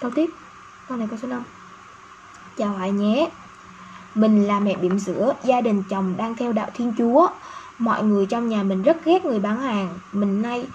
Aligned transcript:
câu 0.00 0.10
tiếp. 0.14 0.30
Câu 0.88 0.98
này 0.98 1.06
câu 1.10 1.18
số 1.22 1.28
5 1.28 1.42
chào 2.56 2.68
hỏi 2.68 2.90
nhé. 2.90 3.30
Mình 4.14 4.46
là 4.46 4.60
mẹ 4.60 4.76
bỉm 4.76 4.98
sữa 4.98 5.34
gia 5.44 5.60
đình 5.60 5.82
chồng 5.90 6.14
đang 6.16 6.34
theo 6.34 6.52
đạo 6.52 6.70
thiên 6.74 6.92
chúa. 6.98 7.28
Mọi 7.78 8.04
người 8.04 8.26
trong 8.26 8.48
nhà 8.48 8.62
mình 8.62 8.82
rất 8.82 9.04
ghét 9.04 9.24
người 9.24 9.38
bán 9.38 9.60
hàng. 9.60 9.98
Mình 10.12 10.42
nay 10.42 10.66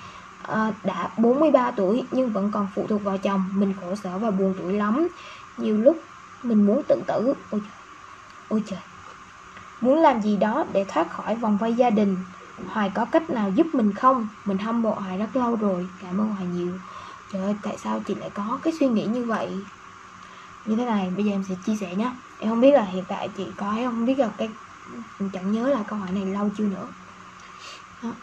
uh, 0.52 0.76
đã 0.84 1.10
43 1.18 1.72
tuổi 1.72 2.04
nhưng 2.12 2.30
vẫn 2.30 2.52
còn 2.52 2.68
phụ 2.76 2.86
thuộc 2.90 3.04
vào 3.04 3.18
chồng. 3.18 3.44
Mình 3.56 3.74
khổ 3.82 3.96
sở 3.96 4.18
và 4.18 4.32
buồn 4.32 4.54
tuổi 4.60 4.74
lắm. 4.74 5.08
Nhiều 5.58 5.78
lúc 5.78 5.98
mình 6.44 6.66
muốn 6.66 6.84
tự 6.88 7.02
tử. 7.08 7.34
Ôi 7.52 7.62
trời 7.62 7.82
ôi 8.50 8.64
trời. 8.68 8.80
Muốn 9.82 9.98
làm 9.98 10.22
gì 10.22 10.38
đó 10.38 10.66
để 10.74 10.86
thoát 10.88 11.12
khỏi 11.12 11.36
vòng 11.36 11.58
vây 11.58 11.74
gia 11.74 11.90
đình. 11.90 12.18
Hoài 12.68 12.92
có 12.96 13.06
cách 13.06 13.30
nào 13.30 13.50
giúp 13.50 13.68
mình 13.74 13.94
không? 13.94 14.28
Mình 14.46 14.58
hâm 14.58 14.82
mộ 14.82 14.94
Hoài 14.94 15.18
rất 15.18 15.36
lâu 15.36 15.56
rồi. 15.56 15.88
Cảm 16.02 16.22
ơn 16.22 16.30
Hoài 16.30 16.46
nhiều. 16.46 16.72
Trời 17.32 17.42
ơi, 17.42 17.56
tại 17.64 17.78
sao 17.78 18.00
chị 18.06 18.16
lại 18.16 18.32
có 18.36 18.60
cái 18.64 18.74
suy 18.80 18.88
nghĩ 18.88 19.08
như 19.08 19.26
vậy? 19.26 19.66
Như 20.66 20.76
thế 20.78 20.86
này, 20.86 21.12
bây 21.12 21.26
giờ 21.26 21.32
em 21.32 21.44
sẽ 21.44 21.56
chia 21.66 21.76
sẻ 21.76 21.96
nhé 21.96 22.12
Em 22.38 22.50
không 22.50 22.60
biết 22.62 22.72
là 22.74 22.84
hiện 22.86 23.06
tại 23.08 23.30
chị 23.36 23.54
có 23.58 23.70
hay 23.72 23.86
không 23.86 24.06
biết 24.06 24.20
là 24.20 24.32
cái 24.38 24.56
chẳng 25.34 25.52
nhớ 25.52 25.70
là 25.70 25.84
câu 25.88 26.00
hỏi 26.00 26.12
này 26.12 26.26
lâu 26.26 26.52
chưa 26.56 26.68
nữa. 26.68 26.94
Đó. 28.04 28.16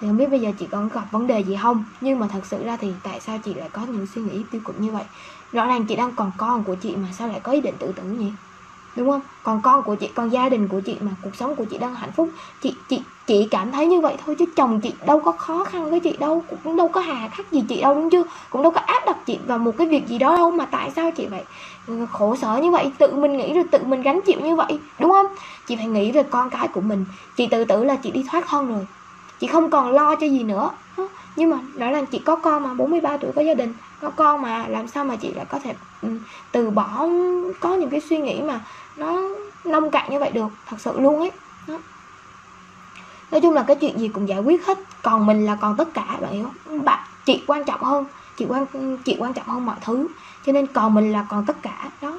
Thì 0.00 0.08
không 0.08 0.16
biết 0.16 0.30
bây 0.30 0.40
giờ 0.40 0.50
chị 0.58 0.68
còn 0.72 0.88
gặp 0.88 1.06
vấn 1.12 1.26
đề 1.26 1.40
gì 1.40 1.56
không? 1.62 1.84
Nhưng 2.00 2.18
mà 2.18 2.28
thật 2.28 2.46
sự 2.46 2.64
ra 2.64 2.76
thì 2.76 3.00
tại 3.04 3.20
sao 3.20 3.38
chị 3.44 3.54
lại 3.54 3.70
có 3.72 3.84
những 3.86 4.06
suy 4.06 4.22
nghĩ 4.22 4.48
tiêu 4.50 4.62
cực 4.64 4.76
như 4.80 4.92
vậy? 4.92 5.04
Rõ 5.52 5.66
ràng 5.66 5.86
chị 5.88 5.96
đang 5.96 6.16
còn 6.16 6.32
con 6.38 6.64
của 6.64 6.76
chị 6.80 6.96
mà 6.96 7.12
sao 7.12 7.28
lại 7.28 7.40
có 7.40 7.52
ý 7.52 7.60
định 7.60 7.76
tự 7.80 7.92
tử 7.96 8.04
nhỉ? 8.10 8.36
Đúng 8.98 9.10
không? 9.10 9.20
Còn 9.42 9.60
con 9.62 9.82
của 9.82 9.94
chị 9.94 10.08
còn 10.14 10.32
gia 10.32 10.48
đình 10.48 10.68
của 10.68 10.80
chị 10.80 10.96
mà 11.00 11.10
cuộc 11.22 11.36
sống 11.36 11.56
của 11.56 11.64
chị 11.64 11.78
đang 11.78 11.94
hạnh 11.94 12.12
phúc, 12.12 12.28
chị 12.62 12.74
chị 12.88 13.00
chị 13.26 13.48
cảm 13.50 13.72
thấy 13.72 13.86
như 13.86 14.00
vậy 14.00 14.16
thôi 14.24 14.36
chứ 14.38 14.44
chồng 14.56 14.80
chị 14.80 14.92
đâu 15.06 15.20
có 15.20 15.32
khó 15.32 15.64
khăn 15.64 15.90
với 15.90 16.00
chị 16.00 16.16
đâu, 16.16 16.42
cũng 16.64 16.76
đâu 16.76 16.88
có 16.88 17.00
hà 17.00 17.28
khắc 17.28 17.52
gì 17.52 17.64
chị 17.68 17.80
đâu, 17.80 17.94
đúng 17.94 18.10
chưa? 18.10 18.24
Cũng 18.50 18.62
đâu 18.62 18.72
có 18.72 18.80
áp 18.80 19.02
đặt 19.06 19.16
chị 19.26 19.38
vào 19.46 19.58
một 19.58 19.72
cái 19.78 19.86
việc 19.86 20.06
gì 20.08 20.18
đó 20.18 20.36
đâu 20.36 20.50
mà 20.50 20.64
tại 20.64 20.90
sao 20.96 21.10
chị 21.10 21.26
vậy 21.26 21.42
ừ, 21.86 22.06
khổ 22.12 22.36
sở 22.36 22.56
như 22.56 22.70
vậy, 22.70 22.92
tự 22.98 23.14
mình 23.14 23.36
nghĩ 23.36 23.54
rồi 23.54 23.64
tự 23.70 23.78
mình 23.84 24.02
gánh 24.02 24.20
chịu 24.26 24.40
như 24.40 24.56
vậy, 24.56 24.78
đúng 24.98 25.10
không? 25.10 25.26
Chị 25.66 25.76
phải 25.76 25.86
nghĩ 25.86 26.12
về 26.12 26.22
con 26.22 26.50
cái 26.50 26.68
của 26.68 26.80
mình. 26.80 27.04
Chị 27.36 27.46
tự 27.46 27.64
tử 27.64 27.84
là 27.84 27.96
chị 27.96 28.10
đi 28.10 28.24
thoát 28.30 28.44
thân 28.48 28.68
rồi 28.68 28.86
chị 29.40 29.46
không 29.46 29.70
còn 29.70 29.92
lo 29.92 30.14
cho 30.14 30.26
gì 30.26 30.42
nữa. 30.42 30.70
Nhưng 31.36 31.50
mà 31.50 31.58
đó 31.74 31.90
là 31.90 32.02
chị 32.10 32.18
có 32.18 32.36
con 32.36 32.62
mà 32.62 32.74
43 32.74 33.16
tuổi 33.16 33.32
có 33.36 33.42
gia 33.42 33.54
đình, 33.54 33.72
có 34.00 34.10
con 34.10 34.42
mà, 34.42 34.66
làm 34.68 34.88
sao 34.88 35.04
mà 35.04 35.16
chị 35.16 35.34
lại 35.34 35.44
có 35.48 35.58
thể 35.58 35.74
từ 36.52 36.70
bỏ 36.70 37.08
có 37.60 37.74
những 37.74 37.90
cái 37.90 38.00
suy 38.00 38.18
nghĩ 38.18 38.42
mà 38.42 38.60
nó 38.96 39.22
nông 39.64 39.90
cạn 39.90 40.10
như 40.10 40.18
vậy 40.18 40.30
được, 40.30 40.48
thật 40.66 40.76
sự 40.80 41.00
luôn 41.00 41.20
ấy. 41.20 41.30
Đó. 41.68 41.78
nói 43.30 43.40
chung 43.40 43.54
là 43.54 43.64
cái 43.66 43.76
chuyện 43.80 43.98
gì 43.98 44.08
cũng 44.08 44.28
giải 44.28 44.40
quyết 44.40 44.66
hết, 44.66 44.78
còn 45.02 45.26
mình 45.26 45.46
là 45.46 45.56
còn 45.60 45.76
tất 45.76 45.88
cả, 45.94 46.18
bạn 46.20 46.32
hiểu 46.32 46.44
không? 46.44 46.84
Bạn, 46.84 47.08
chị 47.26 47.44
quan 47.46 47.64
trọng 47.64 47.82
hơn, 47.82 48.04
chị 48.36 48.46
quan 48.48 48.66
chị 49.04 49.16
quan 49.18 49.32
trọng 49.32 49.46
hơn 49.46 49.66
mọi 49.66 49.76
thứ, 49.80 50.08
cho 50.46 50.52
nên 50.52 50.66
còn 50.66 50.94
mình 50.94 51.12
là 51.12 51.26
còn 51.30 51.44
tất 51.46 51.56
cả, 51.62 51.90
đó. 52.02 52.18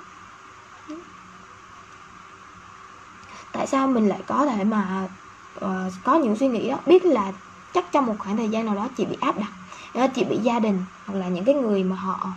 Tại 3.51 3.67
sao 3.67 3.87
mình 3.87 4.07
lại 4.07 4.19
có 4.27 4.45
thể 4.45 4.63
mà 4.63 5.07
uh, 5.65 5.69
có 6.03 6.15
những 6.15 6.35
suy 6.35 6.47
nghĩ 6.47 6.69
đó. 6.69 6.79
Biết 6.85 7.05
là 7.05 7.33
chắc 7.73 7.85
trong 7.91 8.05
một 8.05 8.15
khoảng 8.19 8.37
thời 8.37 8.49
gian 8.49 8.65
nào 8.65 8.75
đó 8.75 8.87
chị 8.97 9.05
bị 9.05 9.17
áp 9.21 9.37
đặt 9.37 9.51
ờ, 9.93 10.07
chị 10.15 10.23
bị 10.23 10.37
gia 10.37 10.59
đình 10.59 10.85
hoặc 11.05 11.13
là 11.19 11.27
những 11.27 11.45
cái 11.45 11.55
người 11.55 11.83
mà 11.83 11.95
họ 11.95 12.33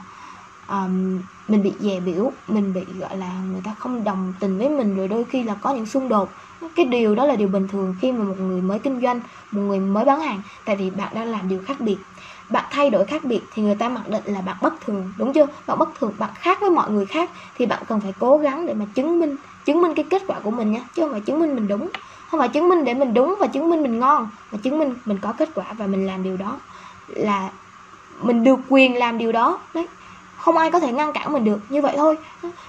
um, 0.69 1.23
mình 1.49 1.63
bị 1.63 1.77
dè 1.81 2.01
biểu 2.01 2.33
mình 2.47 2.73
bị 2.73 2.99
gọi 3.01 3.17
là 3.17 3.41
người 3.41 3.61
ta 3.65 3.75
không 3.79 4.05
đồng 4.05 4.35
tình 4.41 4.59
với 4.59 4.69
mình 4.69 4.95
rồi 4.95 5.09
đôi 5.09 5.25
khi 5.25 5.43
là 5.43 5.55
có 5.63 5.75
những 5.75 5.87
xung 5.87 6.09
đột. 6.09 6.35
Cái 6.75 6.87
điều 6.87 7.15
đó 7.15 7.27
là 7.27 7.37
điều 7.37 7.49
bình 7.49 7.69
thường 7.69 7.97
khi 8.01 8.13
mà 8.13 8.25
một 8.25 8.35
người 8.39 8.63
mới 8.63 8.79
kinh 8.79 9.01
doanh 9.01 9.21
một 9.51 9.63
người 9.63 9.81
mới 9.81 10.05
bán 10.05 10.21
hàng. 10.21 10.43
Tại 10.65 10.77
vì 10.77 10.91
bạn 10.91 11.15
đang 11.15 11.27
làm 11.29 11.49
điều 11.49 11.63
khác 11.67 11.81
biệt 11.81 12.05
bạn 12.53 12.65
thay 12.71 12.91
đổi 12.91 13.05
khác 13.05 13.25
biệt 13.25 13.41
thì 13.55 13.63
người 13.63 13.75
ta 13.75 13.89
mặc 13.89 14.09
định 14.09 14.23
là 14.27 14.41
bạn 14.41 14.57
bất 14.63 14.81
thường, 14.81 15.13
đúng 15.19 15.33
chưa? 15.33 15.47
Bạn 15.67 15.79
bất 15.79 15.89
thường, 15.99 16.13
bạn 16.19 16.31
khác 16.35 16.61
với 16.61 16.71
mọi 16.71 16.91
người 16.91 17.07
khác 17.07 17.31
thì 17.57 17.67
bạn 17.67 17.83
cần 17.89 18.01
phải 18.01 18.15
cố 18.19 18.37
gắng 18.37 18.67
để 18.67 18.75
mà 18.75 18.85
chứng 18.95 19.19
minh 19.19 19.37
chứng 19.65 19.83
minh 19.83 19.95
cái 19.95 20.05
kết 20.11 20.23
quả 20.27 20.39
của 20.43 20.51
mình 20.51 20.73
nha 20.73 20.81
chứ 20.95 21.03
không 21.03 21.13
phải 21.13 21.21
chứng 21.21 21.39
minh 21.41 21.55
mình 21.55 21.69
đúng. 21.69 21.89
Không 22.31 22.41
phải 22.41 22.49
chứng 22.49 22.69
minh 22.69 22.85
để 22.85 22.95
mình 22.95 23.15
đúng 23.15 23.35
và 23.41 23.47
chứng 23.47 23.71
minh 23.71 23.83
mình 23.83 23.99
ngon, 23.99 24.29
mà 24.53 24.59
chứng 24.63 24.79
minh 24.79 24.95
mình 25.05 25.19
có 25.19 25.33
kết 25.33 25.49
quả 25.55 25.65
và 25.79 25.87
mình 25.87 26.07
làm 26.07 26.23
điều 26.23 26.37
đó, 26.37 26.57
là 27.09 27.51
mình 28.23 28.45
được 28.45 28.59
quyền 28.69 28.97
làm 28.97 29.19
điều 29.19 29.33
đó. 29.33 29.59
Đấy, 29.75 29.87
không 30.39 30.57
ai 30.57 30.71
có 30.71 30.81
thể 30.81 30.93
ngăn 30.93 31.13
cản 31.13 31.33
mình 31.33 31.45
được, 31.45 31.59
như 31.69 31.83
vậy 31.83 31.95
thôi. 31.97 32.17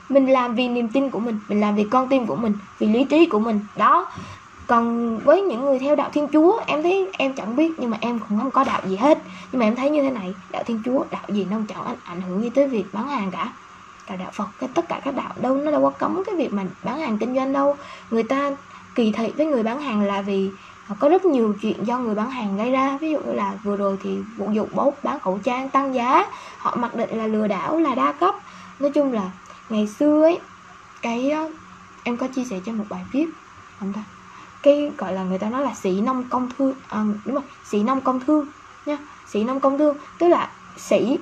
Mình 0.09 0.31
làm 0.31 0.55
vì 0.55 0.67
niềm 0.67 0.89
tin 0.89 1.09
của 1.09 1.19
mình 1.19 1.39
mình 1.47 1.61
làm 1.61 1.75
vì 1.75 1.83
con 1.83 2.07
tim 2.09 2.25
của 2.25 2.35
mình, 2.35 2.53
vì 2.79 2.87
lý 2.87 3.03
trí 3.03 3.25
của 3.25 3.39
mình. 3.39 3.59
Đó 3.75 4.07
còn 4.67 5.17
với 5.19 5.41
những 5.41 5.61
người 5.61 5.79
theo 5.79 5.95
đạo 5.95 6.09
thiên 6.13 6.27
chúa 6.33 6.59
em 6.67 6.83
thấy 6.83 7.09
em 7.17 7.33
chẳng 7.33 7.55
biết 7.55 7.71
nhưng 7.77 7.89
mà 7.89 7.97
em 8.01 8.19
cũng 8.19 8.39
không 8.39 8.51
có 8.51 8.63
đạo 8.63 8.81
gì 8.87 8.95
hết. 8.95 9.17
Nhưng 9.51 9.59
mà 9.59 9.65
em 9.65 9.75
thấy 9.75 9.89
như 9.89 10.01
thế 10.01 10.09
này 10.09 10.33
đạo 10.51 10.63
thiên 10.65 10.81
chúa 10.85 11.03
đạo 11.11 11.23
gì 11.27 11.47
nó 11.51 11.57
chẳng 11.67 11.83
ảnh, 11.83 11.97
ảnh 12.03 12.21
hưởng 12.21 12.41
gì 12.41 12.49
tới 12.49 12.67
việc 12.67 12.85
bán 12.93 13.07
hàng 13.07 13.31
cả. 13.31 13.53
Cả 14.07 14.15
đạo 14.15 14.31
phật 14.33 14.47
cái 14.59 14.69
tất 14.73 14.89
cả 14.89 15.01
các 15.03 15.15
đạo 15.15 15.33
đâu 15.41 15.57
nó 15.57 15.71
đâu 15.71 15.81
có 15.81 15.89
cấm 15.89 16.23
cái 16.25 16.35
việc 16.35 16.53
mà 16.53 16.63
bán 16.83 16.99
hàng 16.99 17.17
kinh 17.17 17.35
doanh 17.35 17.53
đâu. 17.53 17.77
Người 18.11 18.23
ta 18.23 18.51
kỳ 18.95 19.11
thị 19.11 19.31
với 19.37 19.45
người 19.45 19.63
bán 19.63 19.81
hàng 19.81 20.01
là 20.01 20.21
vì 20.21 20.49
có 20.99 21.09
rất 21.09 21.25
nhiều 21.25 21.55
chuyện 21.61 21.85
do 21.85 21.97
người 21.97 22.15
bán 22.15 22.29
hàng 22.29 22.57
gây 22.57 22.71
ra. 22.71 22.97
Ví 23.01 23.11
dụ 23.11 23.19
như 23.19 23.33
là 23.33 23.53
vừa 23.63 23.75
rồi 23.75 23.97
thì 24.03 24.17
vụ 24.37 24.51
dụng 24.51 24.69
bốt 24.73 24.93
bán 25.03 25.19
khẩu 25.19 25.39
trang 25.43 25.69
tăng 25.69 25.95
giá. 25.95 26.25
Họ 26.57 26.75
mặc 26.75 26.95
định 26.95 27.17
là 27.17 27.27
lừa 27.27 27.47
đảo 27.47 27.79
là 27.79 27.95
đa 27.95 28.11
cấp. 28.11 28.35
Nói 28.79 28.91
chung 28.91 29.13
là 29.13 29.31
ngày 29.69 29.87
xưa 29.87 30.21
ấy 30.21 30.39
cái 31.01 31.31
em 32.03 32.17
có 32.17 32.27
chia 32.27 32.43
sẻ 32.43 32.59
cho 32.65 32.71
một 32.71 32.85
bài 32.89 33.01
viết 33.11 33.25
không 33.79 33.93
ta? 33.93 34.01
Cái 34.63 34.91
gọi 34.97 35.13
là 35.13 35.23
người 35.23 35.39
ta 35.39 35.49
nói 35.49 35.63
là 35.63 35.73
sĩ 35.73 36.01
nông 36.01 36.23
công 36.29 36.49
thương 36.57 36.73
à, 36.89 37.03
đúng 37.25 37.35
rồi 37.35 37.43
sĩ 37.65 37.83
nông 37.83 38.01
công 38.01 38.19
thương 38.19 38.47
nha 38.85 38.97
sĩ 39.27 39.43
nông 39.43 39.59
công 39.59 39.77
thương 39.77 39.97
tức 40.19 40.27
là 40.27 40.49
sĩ 40.77 41.17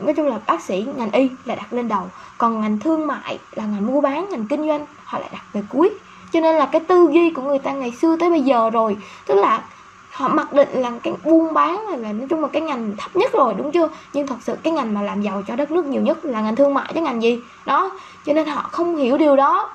nói 0.00 0.14
chung 0.14 0.26
là 0.26 0.38
bác 0.46 0.62
sĩ 0.62 0.86
ngành 0.96 1.10
y 1.10 1.30
là 1.44 1.54
đặt 1.54 1.72
lên 1.72 1.88
đầu 1.88 2.10
còn 2.38 2.60
ngành 2.60 2.78
thương 2.78 3.06
mại 3.06 3.38
là 3.52 3.64
ngành 3.64 3.86
mua 3.86 4.00
bán 4.00 4.26
ngành 4.30 4.46
kinh 4.46 4.66
doanh 4.66 4.86
họ 5.04 5.18
lại 5.18 5.28
đặt 5.32 5.42
về 5.52 5.62
cuối. 5.68 5.90
Cho 6.32 6.40
nên 6.40 6.56
là 6.56 6.66
cái 6.66 6.80
tư 6.80 7.08
duy 7.12 7.30
của 7.30 7.42
người 7.42 7.58
ta 7.58 7.72
ngày 7.72 7.92
xưa 7.92 8.16
tới 8.16 8.30
bây 8.30 8.40
giờ 8.40 8.70
rồi 8.70 8.96
tức 9.26 9.34
là 9.34 9.64
họ 10.10 10.28
mặc 10.28 10.52
định 10.52 10.68
là 10.72 10.92
cái 11.02 11.14
buôn 11.24 11.54
bán 11.54 11.86
là, 11.88 11.96
là 11.96 12.12
nói 12.12 12.26
chung 12.30 12.42
là 12.42 12.48
cái 12.52 12.62
ngành 12.62 12.92
thấp 12.98 13.16
nhất 13.16 13.32
rồi 13.32 13.54
đúng 13.58 13.72
chưa? 13.72 13.88
Nhưng 14.12 14.26
thật 14.26 14.36
sự 14.40 14.56
cái 14.62 14.72
ngành 14.72 14.94
mà 14.94 15.02
làm 15.02 15.22
giàu 15.22 15.42
cho 15.46 15.56
đất 15.56 15.70
nước 15.70 15.86
nhiều 15.86 16.02
nhất 16.02 16.24
là 16.24 16.40
ngành 16.40 16.56
thương 16.56 16.74
mại 16.74 16.92
chứ 16.94 17.00
ngành 17.00 17.22
gì? 17.22 17.40
Đó 17.66 17.90
cho 18.26 18.32
nên 18.32 18.46
họ 18.46 18.68
không 18.72 18.96
hiểu 18.96 19.18
điều 19.18 19.36
đó 19.36 19.70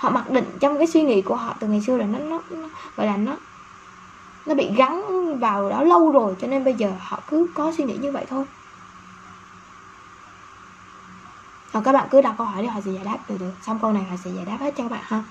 họ 0.00 0.10
mặc 0.10 0.30
định 0.30 0.56
trong 0.60 0.78
cái 0.78 0.86
suy 0.86 1.02
nghĩ 1.02 1.22
của 1.22 1.36
họ 1.36 1.54
từ 1.60 1.66
ngày 1.66 1.80
xưa 1.80 1.96
là 1.96 2.06
nó 2.06 2.18
nó, 2.18 2.40
nó 2.50 2.68
gọi 2.96 3.06
là 3.06 3.16
nó 3.16 3.36
nó 4.46 4.54
bị 4.54 4.70
gắn 4.76 5.02
vào 5.38 5.70
đó 5.70 5.82
lâu 5.82 6.10
rồi 6.10 6.34
cho 6.40 6.46
nên 6.46 6.64
bây 6.64 6.74
giờ 6.74 6.92
họ 7.00 7.20
cứ 7.28 7.46
có 7.54 7.72
suy 7.76 7.84
nghĩ 7.84 7.96
như 7.96 8.12
vậy 8.12 8.26
thôi. 8.30 8.44
Rồi 11.72 11.82
các 11.82 11.92
bạn 11.92 12.08
cứ 12.10 12.20
đặt 12.20 12.34
câu 12.38 12.46
hỏi 12.46 12.62
đi 12.62 12.68
họ 12.68 12.80
sẽ 12.84 12.90
giải 12.90 13.04
đáp 13.04 13.18
được 13.28 13.36
được. 13.40 13.52
Xong 13.62 13.78
câu 13.82 13.92
này 13.92 14.02
họ 14.10 14.16
sẽ 14.24 14.30
giải 14.30 14.44
đáp 14.44 14.56
hết 14.60 14.74
cho 14.76 14.84
các 14.84 14.90
bạn 14.90 15.02
ha. 15.04 15.22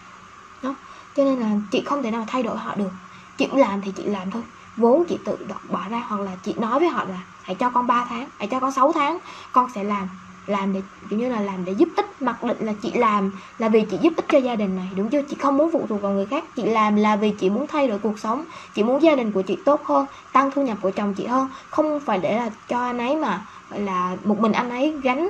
Đó. 0.63 0.75
Cho 1.15 1.23
nên 1.23 1.39
là 1.39 1.49
chị 1.71 1.83
không 1.85 2.03
thể 2.03 2.11
nào 2.11 2.25
thay 2.27 2.43
đổi 2.43 2.57
họ 2.57 2.75
được. 2.75 2.91
Chị 3.37 3.47
làm 3.53 3.81
thì 3.81 3.91
chị 3.91 4.03
làm 4.03 4.31
thôi. 4.31 4.43
Vốn 4.77 5.05
chị 5.09 5.17
tự 5.25 5.37
bỏ 5.69 5.81
ra 5.89 6.03
hoặc 6.07 6.21
là 6.21 6.31
chị 6.43 6.53
nói 6.53 6.79
với 6.79 6.89
họ 6.89 7.03
là 7.03 7.21
hãy 7.43 7.55
cho 7.55 7.69
con 7.69 7.87
3 7.87 8.05
tháng 8.09 8.27
hãy 8.37 8.47
cho 8.47 8.59
con 8.59 8.71
6 8.71 8.91
tháng 8.91 9.19
con 9.51 9.69
sẽ 9.75 9.83
làm 9.83 10.07
làm 10.49 10.73
để, 10.73 10.81
kiểu 11.09 11.19
như 11.19 11.29
là 11.29 11.41
làm 11.41 11.65
để 11.65 11.71
giúp 11.71 11.89
ích, 11.97 12.05
mặc 12.21 12.43
định 12.43 12.57
là 12.59 12.73
chị 12.81 12.91
làm 12.93 13.31
là 13.57 13.69
vì 13.69 13.85
chị 13.91 13.97
giúp 14.01 14.13
ích 14.15 14.25
cho 14.29 14.37
gia 14.37 14.55
đình 14.55 14.75
này, 14.75 14.89
đúng 14.95 15.09
chưa? 15.09 15.21
Chị 15.29 15.35
không 15.39 15.57
muốn 15.57 15.69
phụ 15.73 15.87
thuộc 15.89 16.01
vào 16.01 16.11
người 16.11 16.25
khác, 16.25 16.43
chị 16.55 16.63
làm 16.65 16.95
là 16.95 17.15
vì 17.15 17.31
chị 17.39 17.49
muốn 17.49 17.67
thay 17.67 17.87
đổi 17.87 17.99
cuộc 17.99 18.19
sống, 18.19 18.45
chị 18.73 18.83
muốn 18.83 19.01
gia 19.01 19.15
đình 19.15 19.31
của 19.31 19.41
chị 19.41 19.63
tốt 19.65 19.81
hơn, 19.85 20.05
tăng 20.31 20.51
thu 20.51 20.61
nhập 20.61 20.77
của 20.81 20.91
chồng 20.91 21.13
chị 21.13 21.25
hơn. 21.25 21.47
Không 21.69 21.99
phải 22.05 22.17
để 22.17 22.35
là 22.37 22.49
cho 22.67 22.81
anh 22.81 22.97
ấy 22.97 23.15
mà, 23.15 23.45
gọi 23.69 23.79
là 23.79 24.17
một 24.23 24.39
mình 24.39 24.51
anh 24.51 24.69
ấy 24.69 24.99
gánh 25.03 25.29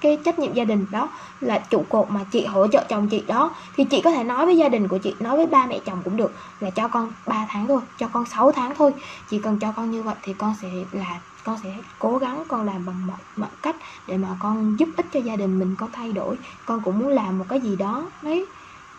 cái 0.00 0.18
trách 0.24 0.38
nhiệm 0.38 0.52
gia 0.54 0.64
đình 0.64 0.86
đó, 0.90 1.08
là 1.40 1.58
trụ 1.70 1.84
cột 1.88 2.10
mà 2.10 2.20
chị 2.30 2.44
hỗ 2.44 2.66
trợ 2.66 2.84
chồng 2.88 3.08
chị 3.08 3.24
đó. 3.26 3.54
Thì 3.76 3.84
chị 3.84 4.00
có 4.00 4.10
thể 4.10 4.24
nói 4.24 4.46
với 4.46 4.56
gia 4.56 4.68
đình 4.68 4.88
của 4.88 4.98
chị, 4.98 5.16
nói 5.20 5.36
với 5.36 5.46
ba 5.46 5.66
mẹ 5.66 5.78
chồng 5.86 6.02
cũng 6.04 6.16
được, 6.16 6.32
là 6.60 6.70
cho 6.70 6.88
con 6.88 7.12
3 7.26 7.46
tháng 7.50 7.66
thôi, 7.66 7.80
cho 7.96 8.08
con 8.12 8.24
6 8.26 8.52
tháng 8.52 8.74
thôi. 8.74 8.92
Chỉ 9.30 9.38
cần 9.38 9.58
cho 9.58 9.72
con 9.76 9.90
như 9.90 10.02
vậy 10.02 10.14
thì 10.22 10.34
con 10.38 10.54
sẽ 10.62 10.68
là 10.92 11.20
con 11.44 11.58
sẽ 11.62 11.76
cố 11.98 12.18
gắng 12.18 12.44
con 12.48 12.66
làm 12.66 12.86
bằng 12.86 13.06
mọi, 13.06 13.18
mọi 13.36 13.48
cách 13.62 13.76
để 14.06 14.16
mà 14.16 14.28
con 14.38 14.78
giúp 14.78 14.88
ích 14.96 15.06
cho 15.12 15.20
gia 15.20 15.36
đình 15.36 15.58
mình 15.58 15.74
con 15.78 15.90
thay 15.92 16.12
đổi. 16.12 16.38
Con 16.66 16.80
cũng 16.84 16.98
muốn 16.98 17.08
làm 17.08 17.38
một 17.38 17.44
cái 17.48 17.60
gì 17.60 17.76
đó 17.76 18.10
đấy. 18.22 18.46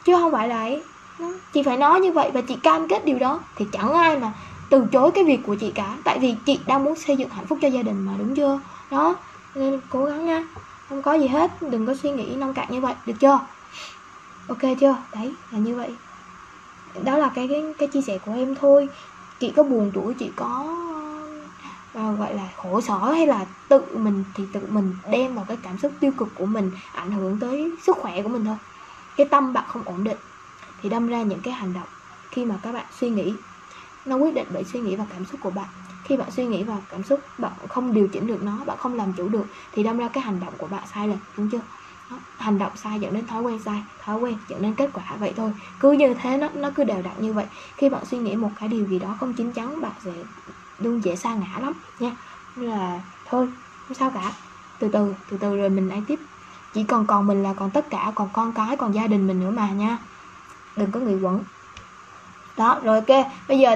Chứ 0.03 0.15
không 0.15 0.31
phải 0.31 0.47
là 0.47 0.59
ấy. 0.59 0.83
Chị 1.53 1.63
phải 1.63 1.77
nói 1.77 2.00
như 2.00 2.12
vậy 2.12 2.31
và 2.33 2.42
chị 2.42 2.56
cam 2.63 2.88
kết 2.88 3.06
điều 3.06 3.19
đó. 3.19 3.39
Thì 3.56 3.65
chẳng 3.71 3.94
ai 3.94 4.19
mà 4.19 4.33
từ 4.69 4.86
chối 4.92 5.12
cái 5.12 5.24
việc 5.24 5.39
của 5.45 5.56
chị 5.56 5.71
cả. 5.71 5.97
Tại 6.03 6.19
vì 6.19 6.36
chị 6.45 6.59
đang 6.68 6.83
muốn 6.83 6.95
xây 6.95 7.18
dựng 7.18 7.30
hạnh 7.30 7.45
phúc 7.45 7.59
cho 7.62 7.68
gia 7.68 7.81
đình 7.81 8.06
mà 8.06 8.12
đúng 8.18 8.36
chưa? 8.36 8.59
Đó 8.92 9.15
nên 9.56 9.80
cố 9.89 10.06
gắng 10.06 10.25
nha. 10.25 10.44
Không 10.89 11.01
có 11.01 11.13
gì 11.13 11.27
hết. 11.27 11.51
Đừng 11.62 11.86
có 11.86 11.95
suy 11.95 12.12
nghĩ 12.12 12.36
nông 12.36 12.53
cạn 12.53 12.68
như 12.71 12.81
vậy. 12.81 12.94
Được 13.06 13.13
chưa? 13.19 13.39
Ok 14.47 14.62
chưa? 14.80 14.95
Đấy 15.15 15.33
là 15.51 15.59
như 15.59 15.75
vậy. 15.75 15.95
Đó 17.03 17.18
là 17.18 17.31
cái 17.36 17.47
cái, 17.47 17.63
cái 17.77 17.88
chia 17.88 18.01
sẻ 18.01 18.18
của 18.18 18.33
em 18.33 18.56
thôi. 18.56 18.89
Chị 19.39 19.53
có 19.56 19.63
buồn 19.63 19.92
tuổi 19.94 20.13
chị 20.13 20.31
có 20.36 20.75
uh, 21.95 22.19
gọi 22.19 22.33
là 22.36 22.50
khổ 22.56 22.81
sở 22.81 22.97
hay 22.97 23.27
là 23.27 23.45
tự 23.69 23.81
mình 23.94 24.24
thì 24.33 24.44
tự 24.53 24.59
mình 24.69 24.95
đem 25.12 25.36
vào 25.36 25.45
cái 25.47 25.57
cảm 25.63 25.77
xúc 25.77 25.92
tiêu 26.00 26.12
cực 26.18 26.27
của 26.36 26.45
mình 26.45 26.71
ảnh 26.94 27.12
hưởng 27.12 27.39
tới 27.39 27.71
sức 27.83 27.97
khỏe 27.97 28.21
của 28.21 28.30
mình 28.30 28.45
thôi. 28.45 28.56
Cái 29.18 29.27
tâm 29.27 29.53
bạn 29.53 29.65
không 29.68 29.83
ổn 29.86 30.03
định 30.03 30.18
thì 30.81 30.89
đâm 30.89 31.07
ra 31.07 31.21
những 31.21 31.42
cái 31.42 31.53
hành 31.53 31.74
động 31.74 31.88
khi 32.31 32.45
mà 32.45 32.56
các 32.63 32.71
bạn 32.71 32.86
suy 33.00 33.09
nghĩ 33.09 33.33
nó 34.06 34.15
quyết 34.15 34.33
định 34.33 34.47
bởi 34.53 34.63
suy 34.63 34.80
nghĩ 34.80 34.95
và 34.95 35.06
cảm 35.13 35.25
xúc 35.25 35.39
của 35.44 35.50
bạn. 35.50 35.68
Khi 36.03 36.18
bạn 36.18 36.31
suy 36.31 36.45
nghĩ 36.45 36.63
vào 36.63 36.81
cảm 36.92 37.03
xúc 37.03 37.19
bạn 37.38 37.51
không 37.68 37.94
điều 37.94 38.07
chỉnh 38.07 38.27
được 38.27 38.44
nó 38.44 38.57
bạn 38.65 38.77
không 38.77 38.95
làm 38.95 39.13
chủ 39.13 39.30
được 39.30 39.45
thì 39.71 39.83
đâm 39.83 39.97
ra 39.97 40.07
cái 40.07 40.24
hành 40.24 40.39
động 40.39 40.53
của 40.57 40.68
bạn 40.68 40.83
sai 40.94 41.07
lệch 41.07 41.18
đúng 41.38 41.50
chưa? 41.50 41.62
Đó. 42.12 42.18
hành 42.38 42.57
động 42.57 42.71
sai 42.75 43.00
dẫn 43.00 43.13
đến 43.13 43.27
thói 43.27 43.42
quen 43.42 43.59
sai 43.65 43.83
thói 44.03 44.19
quen 44.19 44.38
dẫn 44.47 44.62
đến 44.62 44.75
kết 44.75 44.89
quả 44.94 45.03
vậy 45.19 45.33
thôi. 45.36 45.51
Cứ 45.80 45.92
như 45.92 46.13
thế 46.13 46.38
nó 46.38 46.50
nó 46.53 46.69
cứ 46.75 46.83
đều 46.83 47.01
đặn 47.01 47.13
như 47.19 47.33
vậy. 47.33 47.45
Khi 47.77 47.89
bạn 47.89 48.06
suy 48.06 48.18
nghĩ 48.18 48.36
một 48.36 48.50
cái 48.59 48.69
điều 48.69 48.86
gì 48.86 49.00
đó 49.00 49.18
không 49.19 49.33
chín 49.33 49.51
chắn 49.51 49.81
bạn 49.81 49.92
sẽ 50.03 50.12
luôn 50.77 51.04
dễ 51.04 51.16
sa 51.16 51.36
ngã 51.36 51.60
lắm, 51.62 51.74
nha. 52.00 52.12
Nên 52.56 52.69
là 52.69 53.01
thôi, 53.25 53.48
không 53.88 53.95
sao 53.95 54.12
cả. 54.13 54.33
Từ 54.80 54.89
từ 54.94 55.13
từ 55.27 55.38
từ 55.38 55.56
rồi 55.56 55.69
mình 55.69 55.88
lại 55.88 56.04
tiếp. 56.07 56.19
Chỉ 56.74 56.83
còn 56.83 57.07
còn 57.07 57.27
mình 57.27 57.44
là 57.44 57.54
còn 57.54 57.72
tất 57.72 57.86
cả, 57.89 58.12
còn 58.16 58.30
con 58.33 58.54
cái, 58.54 58.77
còn 58.77 58.94
gia 58.94 59.07
đình 59.07 59.27
mình 59.27 59.39
nữa 59.39 59.51
mà, 59.51 59.72
nha. 59.72 60.00
Đừng 60.75 60.92
có 60.92 61.00
nghĩ 61.00 61.16
quẩn. 61.16 61.44
Đó, 62.57 62.80
rồi 62.83 62.95
ok, 63.00 63.25
bây 63.48 63.60
giờ 63.60 63.74